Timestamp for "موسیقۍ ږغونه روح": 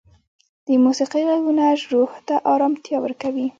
0.85-2.11